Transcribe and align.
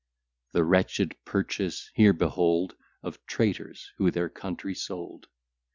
The 0.53 0.63
wretched 0.63 1.15
purchase 1.25 1.91
here 1.93 2.11
behold 2.11 2.75
Of 3.03 3.23
traitors, 3.27 3.91
who 3.97 4.09
their 4.09 4.29
country 4.29 4.73
sold. 4.73 5.27